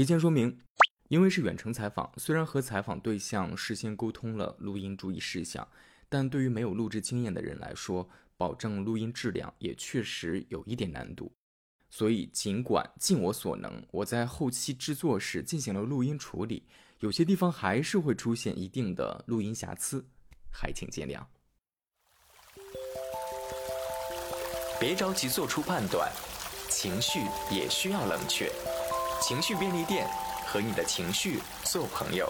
[0.00, 0.58] 提前说明，
[1.08, 5.68] 因为是远程采访，虽然和采访对象事先沟通了录音注意事项，
[6.08, 8.08] 但对于没有录制经验的人来说，
[8.38, 11.30] 保证录音质量也确实有一点难度。
[11.90, 16.66] 所以，尽管尽我所能，我在后期制作时进行了录音处理，
[17.00, 20.02] 有些地方还是会出现一定的录音瑕疵，
[20.50, 21.22] 还请见谅。
[24.80, 26.10] 别着急做出判断，
[26.70, 27.18] 情绪
[27.54, 28.50] 也需要冷却。
[29.20, 30.08] 情绪便利店，
[30.46, 32.26] 和你的情绪做朋友。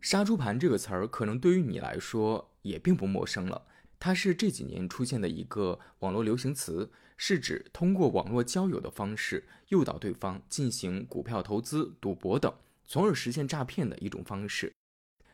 [0.00, 3.66] 杀猪盘这个词儿，可能对于你来说也并不陌生了。
[3.98, 12.54] 它是这几年出现的一个网络流行词，是指通过网络交友的方式诱导对方进行股票投资、赌博等，
[12.86, 14.72] 从而实现诈骗的一种方式。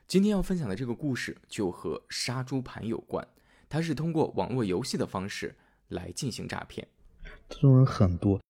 [0.07, 3.27] 今天要分享的这个故事就和杀猪盘有关，
[3.69, 5.55] 它是通过网络游戏的方式
[5.89, 6.87] 来进行诈骗。
[7.49, 8.41] 这种人很多，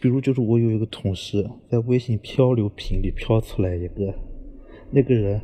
[0.00, 4.14] 比如就是我有一个同事在微信漂流瓶里漂出来一个，
[4.90, 5.40] 那个人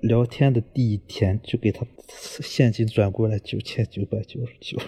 [0.00, 4.78] 聊天的第一天就给他现金转过来九千九百九十九，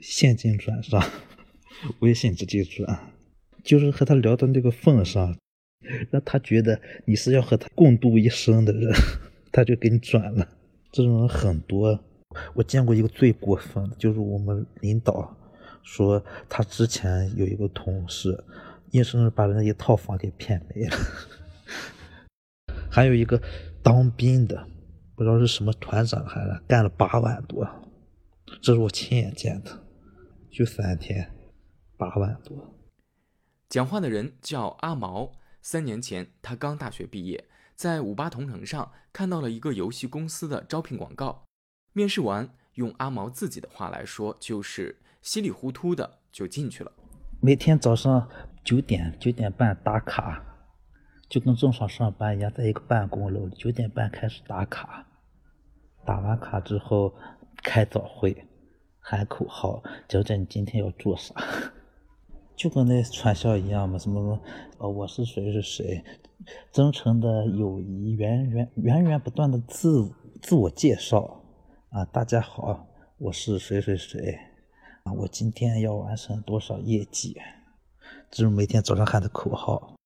[0.00, 1.02] 现金转账，
[2.00, 3.12] 微信直接转，
[3.64, 5.36] 就是和他聊到那个份上，
[6.10, 8.92] 让他觉得你是要和他共度一生的人。
[9.50, 10.46] 他就给你转了，
[10.92, 12.04] 这种人很多。
[12.54, 15.34] 我见过一个最过分的，就是我们领导
[15.82, 18.44] 说他之前有一个同事，
[18.90, 20.96] 硬生生把人家一套房给骗没了。
[22.90, 23.40] 还有一个
[23.82, 24.66] 当兵的，
[25.14, 27.66] 不知道是什么团长还是干了八万多，
[28.60, 29.78] 这是我亲眼见的，
[30.50, 31.30] 就三天，
[31.96, 32.74] 八万多。
[33.68, 37.44] 讲话的人叫阿毛，三年前他刚大学毕业。
[37.74, 41.44] 在五八同城上看到了一个游戏公司的招聘广告，
[41.98, 46.92] 面试完，用阿毛自己的话来说，就是稀里糊涂的就进去了。
[47.40, 48.28] 每天早上
[48.62, 50.40] 九点九点半打卡，
[51.28, 55.04] 就跟正常上班一样，在一个办公楼，九点半开始打卡，
[56.06, 57.12] 打完卡之后
[57.64, 58.46] 开早会，
[59.00, 61.34] 喊口号，讲讲你今天要做啥，
[62.54, 64.40] 就跟那传销一样嘛，什么什么，
[64.78, 66.04] 呃，我是谁是谁。
[66.70, 70.08] 真诚的友谊，源源源源不断的自
[70.40, 71.42] 自我介绍
[71.90, 72.04] 啊！
[72.04, 74.38] 大家好，我是谁谁谁
[75.04, 75.12] 啊！
[75.12, 77.34] 我今天要完成多少业绩？
[78.30, 79.96] 这是每天早上喊的口号。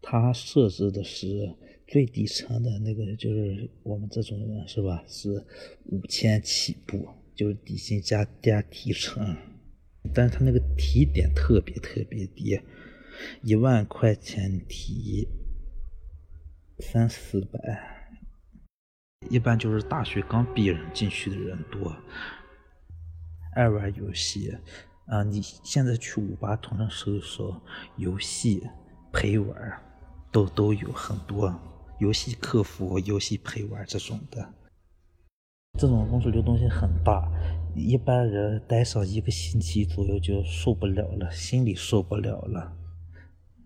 [0.00, 1.56] 他设置的是
[1.88, 5.02] 最底层的那个，就是我们这种人是吧？
[5.08, 5.44] 是
[5.86, 9.36] 五千起步，就是底薪加加提成，
[10.14, 12.60] 但是他那个提点特别特别低，
[13.42, 15.26] 一万块钱提。
[16.78, 18.01] 三四百，
[19.30, 21.94] 一般就是大学刚毕业进去的人多，
[23.54, 24.56] 爱玩游戏
[25.06, 25.22] 啊！
[25.22, 27.54] 你现在去五八同城搜一搜，
[27.96, 28.62] 游戏
[29.12, 29.82] 陪玩
[30.30, 31.54] 都都有很多，
[31.98, 34.54] 游戏客服、游戏陪玩这种的，
[35.78, 37.30] 这种东西流动性很大，
[37.74, 42.76] 一般人待上一个星期左右就受不了了，心里受不了了，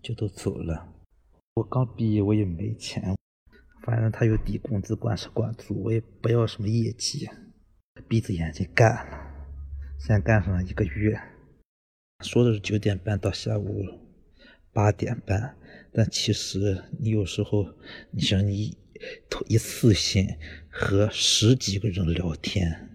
[0.01, 0.87] 就都走了。
[1.55, 3.15] 我刚毕业，我也没钱，
[3.87, 7.25] 反正他有低工资，管吃管住，我也不要什么业绩，
[8.05, 9.17] 闭着眼睛干了，
[9.97, 11.17] 先干上一个月，
[12.19, 13.85] 说的是九点半到下午
[14.73, 15.55] 八点半，
[15.93, 17.65] 但其实你有时候，
[18.11, 18.77] 你想你
[19.47, 20.27] 一次性
[20.69, 22.89] 和十几个人聊天，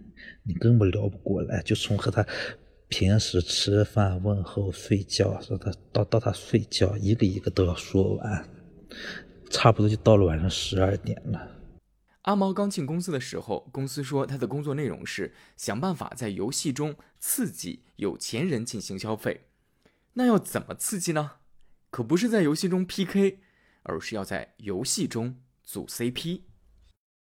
[0.44, 2.26] 你根本聊不过来，就从和他。
[2.88, 8.46] 平时吃饭、问候、睡觉，说他到到他睡觉，一个一个都要说完，
[9.52, 11.48] 差不多就到了晚上十二点了。
[12.22, 19.42] 阿毛刚进公司的时候，公司说他的工作内容是想办法在游戏中刺激有钱人进行消费。
[20.14, 21.32] 那要怎么刺激呢？
[21.90, 23.40] 可不是在游戏中 PK，
[23.82, 26.42] 而是要在游戏中组 CP。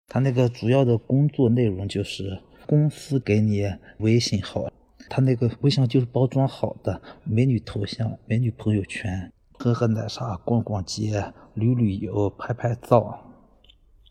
[0.06, 4.72] 他那个主要的工作内容就是公司给你微信号。
[5.10, 13.16] 他那个微信就是包装好的美女头像、美女朋友圈，喝喝奶茶、逛逛街、旅旅游、拍拍照、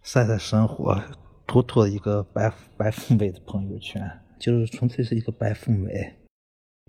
[0.01, 0.97] 晒晒生活，
[1.45, 4.01] 妥妥的一个白白富美的朋友圈，
[4.39, 6.15] 就是纯粹是一个白富美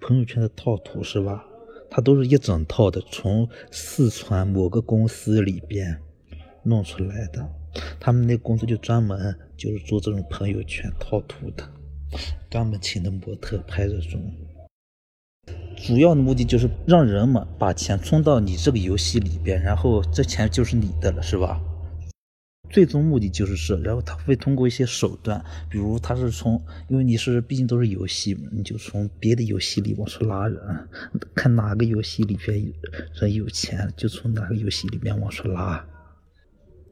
[0.00, 1.44] 朋友圈的套图是吧？
[1.90, 6.00] 它都是一整套的，从四川某个公司里边
[6.62, 7.44] 弄出来的，
[7.98, 11.68] 他们那公司就专门就是做这种朋友圈套图的。
[12.48, 14.22] 专门请的模特拍这种，
[15.84, 21.60] 主要的目的就是让人们把钱充到你这个游戏里边，然后这钱就是你的了，是吧？
[22.70, 30.56] 最终目的就是这，然后他会通过一些手段，比如他是从，因为你是毕竟都是游戏嘛，你就从别的游戏里往出拉人，
[31.34, 32.72] 看哪个游戏里边
[33.14, 35.84] 人有钱，就从哪个游戏里面往出拉，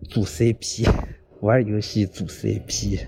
[0.08, 0.84] 组 CP，
[1.40, 3.06] 玩游戏组 CP。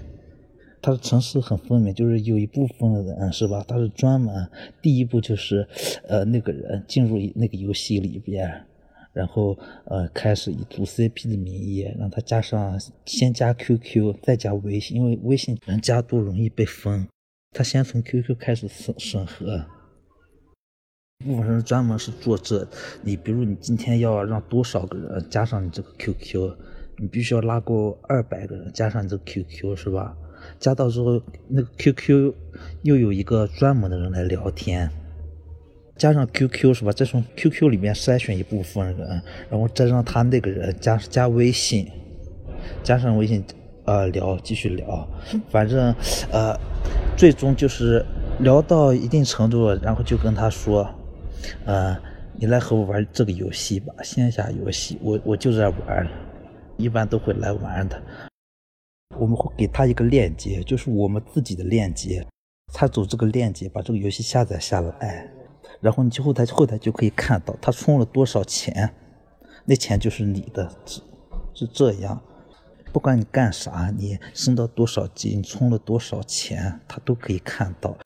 [0.82, 3.64] 他的城市很分明，就是有一部分的人是吧？
[3.66, 4.50] 他是专门
[4.82, 5.66] 第一步就是，
[6.08, 8.66] 呃，那个人进入那个游戏里边。
[9.14, 17.06] 然后，呃，开始以组 CP 的名义，让他加上先加 QQ，再加微信，因为微信人加多容易被封。
[17.50, 19.66] 他先从 QQ 开始审审核。
[21.22, 22.66] 部分人专门是做这，
[23.02, 26.56] 你比如你今天要让多少个人加上你这个 QQ，
[26.96, 30.16] 你必须要拉过二百个人加上你这个 QQ 是吧？
[30.58, 32.32] 加到之后，那个 QQ
[32.82, 34.90] 又有一个专门的人来聊天。
[35.96, 36.90] 加上 QQ 是吧？
[36.90, 41.86] 再从 QQ 里面筛选一部分人，然后再让他那个人加加微信，
[42.82, 43.44] 加上微信，
[43.84, 45.08] 呃，聊继续聊，
[45.50, 45.94] 反正
[46.32, 46.58] 呃，
[47.16, 48.04] 最终就是
[48.40, 50.88] 聊到一定程度，然后就跟他说，
[51.66, 51.96] 呃，
[52.36, 56.08] 你来和我玩这个游戏吧，线下游戏，我我就在玩，
[56.78, 58.02] 一般都会来玩的。
[59.18, 62.26] 我们会给他一个链接，就是我们自己的链接，
[62.72, 65.30] 他走这个链接把这个游戏下载下来。
[65.80, 68.94] 然后你去后台后台就可以看到他充了多少钱，
[69.64, 71.00] 那钱就是你的，是
[71.54, 72.22] 是这样。
[72.92, 77.96] 不管你干啥，你升到多少级，你充了多少钱，他都可以看到。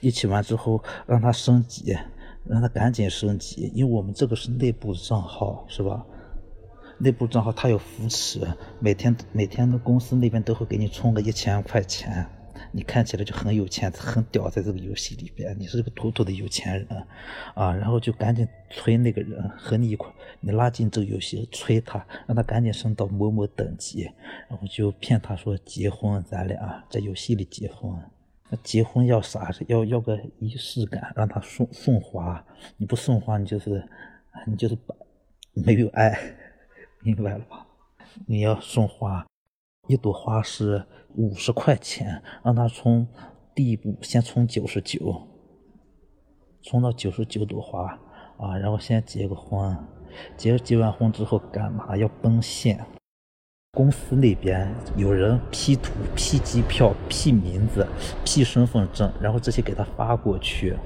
[0.00, 1.96] 一起完之后，让他升级，
[2.44, 6.06] 让他赶紧升级，因为我们这个是内部账号，是吧？
[7.02, 8.46] 内部账号他有扶持，
[8.78, 12.24] 每天每天的公司那边都会给你充个一千块钱。
[12.70, 17.06] 你看起来就很有钱，很屌，在这个游戏里边，你是个妥妥的有钱人，
[17.54, 20.08] 啊，然后就赶紧催那个人和你一块，
[20.38, 24.04] 你拉进这个游戏，催他，让他赶紧升到某某等级，
[24.48, 27.92] 然后就骗他说结婚，咱俩在游戏里结婚。
[28.48, 29.50] 那结婚要啥？
[29.66, 32.44] 要要个仪式感，让他送送花，
[32.76, 33.84] 你不送花，你就是
[34.46, 34.78] 你就是
[35.52, 36.16] 没有爱，
[37.02, 37.66] 明白了吧？
[38.26, 39.26] 你要送花。
[39.88, 43.06] 一朵花是五十块钱，让他从
[43.52, 45.26] 第一步先充九十九，
[46.62, 47.98] 充到九十九朵花
[48.38, 49.76] 啊，然后先结个婚，
[50.36, 51.96] 结结完婚之后干嘛？
[51.96, 52.86] 要奔现，
[53.72, 57.84] 公司那边有人 P 图、P 机票、P 名字、
[58.24, 60.76] P 身份证，然后这些给他发过去，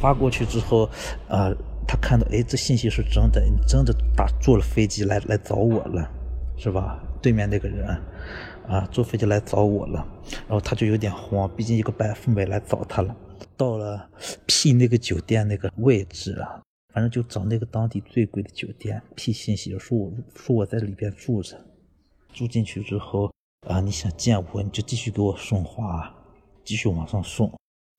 [0.00, 0.88] 发过去之后，
[1.28, 1.69] 啊，他
[2.00, 6.10] 看到哎，这信息是真的，你真的打坐了飞机来来找我了，
[6.56, 7.02] 是吧？
[7.22, 7.86] 对面那个人，
[8.66, 10.06] 啊，坐飞机来找我了，
[10.48, 13.14] 然后他就有点慌，毕竟一个白富美来找他了。
[13.56, 14.08] 到了
[14.46, 16.62] P 那个酒店那个位置啊，
[16.94, 21.56] 反正就找那个当地最贵的酒店，P 信息说我说我在里边住着，
[22.32, 23.30] 住进去之后
[23.68, 26.14] 啊，你想见我你就继续给我送花，
[26.64, 27.52] 继续往上送，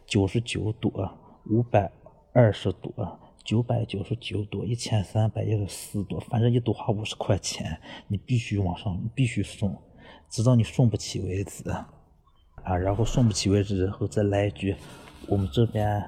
[0.07, 0.91] 九十九朵，
[1.49, 1.91] 五百
[2.33, 3.19] 二十朵。
[3.43, 9.75] 九百九十九朵，一千三百一十四朵，反正一朵花五十块钱，你必须往上，必须送，
[10.29, 14.75] 直到你送不起为止，啊，然后送不起为止，然后再来一句，
[15.27, 16.01] 我们这边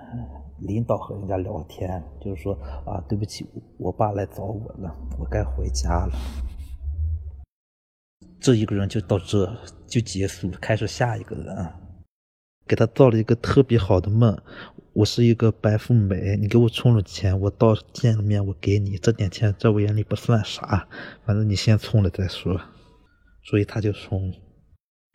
[0.60, 2.54] 领导和人家聊天，就是说
[2.86, 3.46] 啊，对不起，
[3.78, 6.14] 我爸来找我了，我该回家了。
[8.40, 9.52] 这一个人就到这
[9.88, 11.74] 就结束了，开始下一个人。
[12.66, 14.42] 给他造了一个特别好的梦，
[14.96, 20.88] 我是一个白富美，你给我充了钱，我到见了面我给你这点钱，在我眼里不算啥，
[21.26, 22.62] 反正你先充了再说，
[23.44, 24.32] 所以他就充。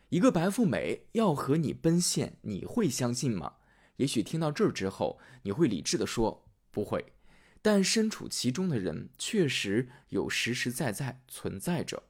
[0.09, 3.53] 一个白富美要和你奔现，你会相信吗？
[3.95, 7.13] 也许听到这儿之后，你会理智的说不会，
[7.61, 12.03] 但身处其中的人确实有实实在在存在着。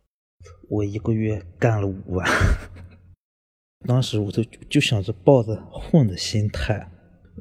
[0.69, 2.27] 我一个月干了五万。
[3.87, 6.91] 当时我就就想着抱着混的心态，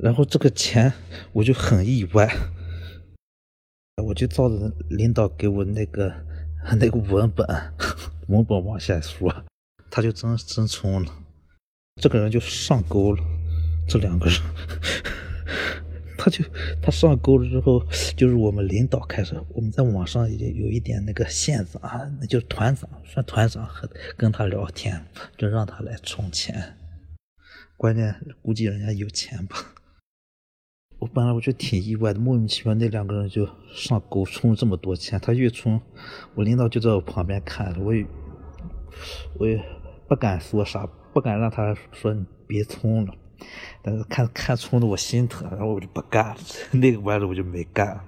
[0.01, 0.93] 然后这个钱
[1.33, 2.33] 我就很意外，
[4.05, 6.15] 我就照着领导给我那个
[6.79, 7.47] 那个文本
[8.29, 9.45] 文本往下说，
[9.91, 11.13] 他就真真充了，
[12.01, 13.23] 这个人就上钩了，
[13.89, 14.41] 这两个人。
[16.21, 16.45] 他就
[16.83, 17.85] 他上钩了之后，
[18.17, 25.05] 就是我们领导开始，我们在网上已经有一点那个线子啊，那就是团长，算团长和跟他聊天，
[25.37, 26.77] 就让他来充钱。
[27.77, 29.57] 关键估计人家有钱吧。
[30.99, 35.19] 我本来我就挺意外的，莫名其妙那两个人就上钩充这么多钱。
[35.21, 35.81] 他越充，
[36.35, 38.05] 我领导就在我旁边看着，我也
[39.39, 39.65] 我也
[40.09, 43.15] 不敢说啥，不敢让他说你别充了。
[43.81, 46.37] 但是看看冲的我心疼，然后我就不干了，
[46.73, 48.01] 那个弯子我就没干。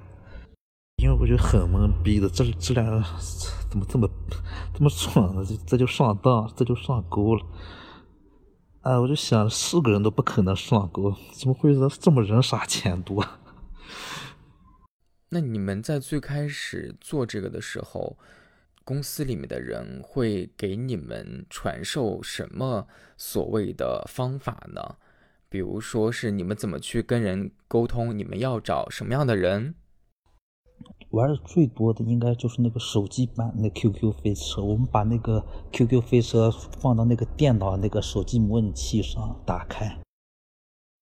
[1.01, 3.03] 因为我就很懵逼的，这这俩人
[3.71, 4.11] 怎么这么
[4.75, 5.45] 这么蠢呢？
[5.47, 7.47] 这这就上当，这就上钩了。
[8.83, 13.23] 哎，我就想是个人都不可能上钩，怎么会人这么人傻钱多？
[15.29, 18.17] 那你们在最开始做这个的时候，
[18.83, 24.97] 公司里面的人会给你们传授什么所谓的方法呢？
[25.51, 29.75] 比如说是你们怎么去跟人沟通，你们要找什么样的人？
[31.11, 40.01] 玩的最多的应该就是那个手机版那 QQ 飞车，我们把那个 QQ 飞车放到那个电脑那个手机模拟器上打开，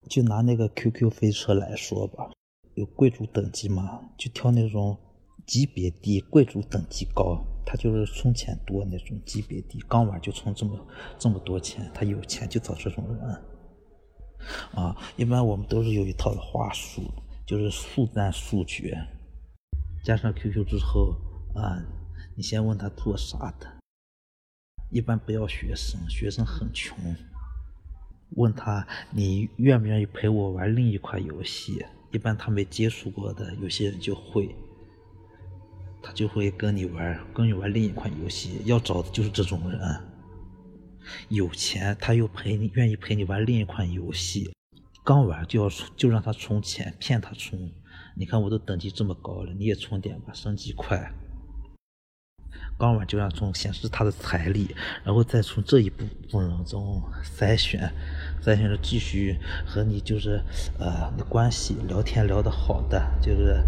[0.08, 2.30] 就拿那个 QQ 飞车来说吧，
[2.74, 4.96] 有贵族等级嘛，就挑那种
[5.46, 10.78] 级别低、贵族等级高，他就是充钱多那种级别低，刚玩就充这么
[11.18, 13.42] 这么多钱，他有钱就找这种人。
[14.72, 17.02] 啊，一般我们都是有一套话术，
[17.44, 18.96] 就是速战速决。
[20.08, 21.14] 加上 QQ 之后
[21.54, 21.84] 啊，
[22.34, 23.70] 你先问他做啥的，
[24.90, 26.96] 一般不要学生，学生很穷。
[28.30, 31.84] 问他你愿不愿意陪我玩另一款游戏？
[32.10, 34.56] 一般他没接触过的，有些人就会，
[36.00, 38.62] 他就会跟你玩，跟你玩另一款游戏。
[38.64, 39.78] 要找的就是这种人，
[41.28, 44.50] 有钱他又陪你，愿意陪你玩另一款游戏。
[45.04, 47.70] 刚玩就要就让他充钱，骗他充。
[48.18, 51.08] 你看我都等级这么高了，你也充点吧，升级快。
[52.76, 57.88] 刚玩就让充，显示他的财力，然后再从这一部分人中筛选，
[58.42, 60.42] 筛选着继续和你就是
[60.80, 63.62] 呃关系聊天聊得好的，就是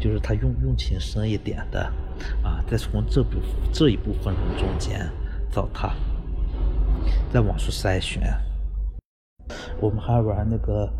[0.00, 1.80] 就是他用用情深一点的
[2.42, 3.32] 啊，再从这部
[3.70, 5.06] 这一部分人中间
[5.50, 5.94] 找他，
[7.30, 8.22] 再往出筛选。
[9.82, 10.90] 我们还玩那个。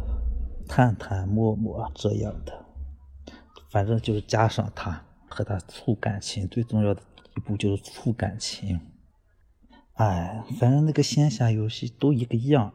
[0.75, 2.65] 探探、陌陌这样的，
[3.69, 7.03] 反正就是加上他和他处感情，最重要的
[7.37, 8.81] 一步就是处感情。
[9.97, 12.73] 哎，反正那个线下游戏都一个样，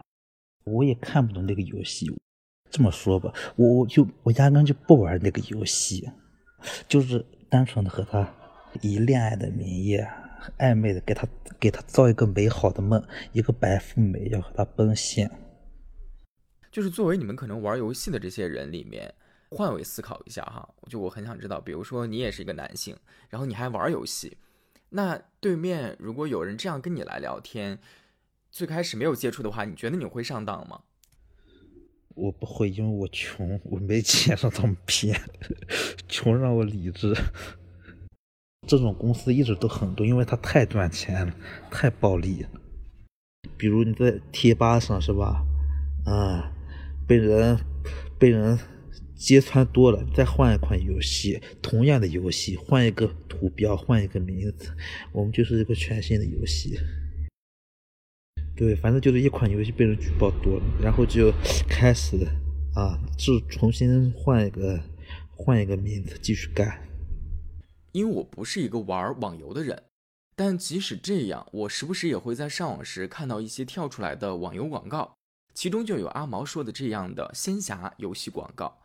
[0.65, 2.05] 我也看不懂那个游戏。
[2.69, 6.07] 这么说吧，我我就我压根就不玩那个游戏，
[6.87, 8.31] 就是单纯的和他
[8.83, 9.97] 以恋爱的名义
[10.59, 11.27] 暧昧的给他
[11.59, 15.31] 给他造一个美好的梦，一个白富美要和他奔现。
[16.77, 19.11] 就是作为你们可能玩游戏的这些人里面，
[19.49, 22.95] 换位思考一下哈，就我很想知道，比如说你也是一个男性，
[23.29, 24.37] 然后你还玩游戏，
[24.89, 27.79] 那对面如果有人这样跟你来聊天，
[28.51, 30.81] 最开始没有接触的话，你觉得你会上当吗？
[32.13, 35.19] 我不会，因为我穷，我没钱让他们骗，
[36.07, 37.11] 穷让我理智。
[38.67, 41.33] 这种公司一直都很多，因为它太赚钱了，
[41.71, 42.49] 太暴利了。
[43.57, 45.43] 比如你在贴吧上是吧？
[46.05, 46.53] 啊。
[47.07, 47.57] 被人
[48.19, 48.59] 被人
[49.15, 54.69] 揭穿多了，再换一款游戏，同样的游戏，换一个图标，换一个名字，
[55.13, 56.77] 我们就是一个全新的游戏。
[58.55, 61.31] 对，反正就是一款游戏被人举报多了，然后就
[61.69, 62.17] 开始
[62.75, 64.79] 啊，就重新换一个
[65.35, 66.83] 换一个名字继续干。
[67.93, 69.83] 因为我不是一个玩网游的人，
[70.35, 75.16] 但即使这样，我时不时也会在上网时看到一些跳出来的网游广告。
[75.57, 78.79] 其中就有阿毛说的这样的仙侠游戏广告，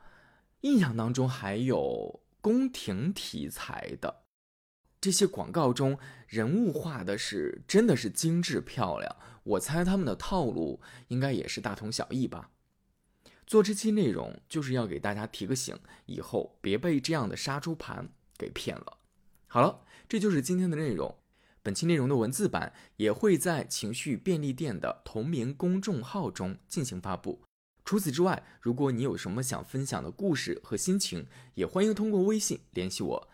[0.62, 4.23] 印象当中还有宫廷题材的
[4.99, 9.14] 这些广告中，人物画的是真的是精致漂亮。
[9.43, 12.49] 我猜他们的套路应该也是大同小异吧。
[13.47, 18.97] 做这期内容就是要给大家提个醒，以后别被这样的杀猪盘给骗了。
[19.47, 21.14] 好了，这就是今天的内容。
[21.62, 27.40] 本期内容的文字版也会在情绪便利店的同名公众号中进行发布。
[27.85, 33.28] 除此之外，如果你有什么想分享的故事和心情，也欢迎通过微信联系我。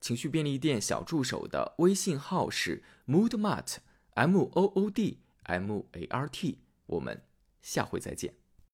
[0.00, 6.58] 情绪便利店小助手的微信号是 moodmart，m o o d m a r t。
[6.86, 7.22] 我们
[7.62, 8.43] 下回再见。